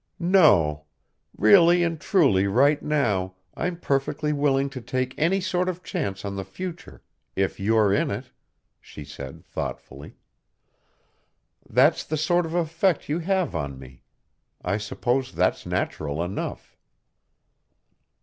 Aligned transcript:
"No. 0.17 0.85
Really 1.37 1.83
and 1.83 2.01
truly 2.01 2.47
right 2.47 2.81
now 2.81 3.35
I'm 3.53 3.79
perfectly 3.79 4.33
willing 4.33 4.67
to 4.71 4.81
take 4.81 5.13
any 5.15 5.39
sort 5.39 5.69
of 5.69 5.83
chance 5.83 6.25
on 6.25 6.35
the 6.35 6.43
future 6.43 7.03
if 7.35 7.59
you're 7.59 7.93
in 7.93 8.09
it," 8.09 8.31
she 8.79 9.05
said 9.05 9.45
thoughtfully. 9.45 10.15
"That's 11.69 12.03
the 12.03 12.17
sort 12.17 12.47
of 12.47 12.55
effect 12.55 13.09
you 13.09 13.19
have 13.19 13.53
on 13.53 13.77
me. 13.77 14.01
I 14.63 14.77
suppose 14.77 15.33
that's 15.33 15.67
natural 15.67 16.23
enough." 16.23 16.75